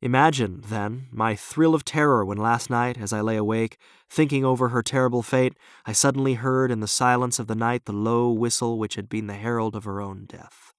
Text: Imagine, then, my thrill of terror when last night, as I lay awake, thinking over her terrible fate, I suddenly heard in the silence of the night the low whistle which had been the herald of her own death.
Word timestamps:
Imagine, 0.00 0.62
then, 0.68 1.08
my 1.10 1.34
thrill 1.34 1.74
of 1.74 1.84
terror 1.84 2.24
when 2.24 2.38
last 2.38 2.70
night, 2.70 2.96
as 2.98 3.12
I 3.12 3.20
lay 3.20 3.36
awake, 3.36 3.78
thinking 4.08 4.44
over 4.44 4.68
her 4.68 4.82
terrible 4.82 5.22
fate, 5.22 5.54
I 5.84 5.92
suddenly 5.92 6.34
heard 6.34 6.70
in 6.70 6.78
the 6.78 6.86
silence 6.86 7.40
of 7.40 7.48
the 7.48 7.56
night 7.56 7.84
the 7.84 7.92
low 7.92 8.30
whistle 8.30 8.78
which 8.78 8.94
had 8.94 9.08
been 9.08 9.26
the 9.26 9.34
herald 9.34 9.74
of 9.74 9.84
her 9.84 10.00
own 10.00 10.26
death. 10.26 10.72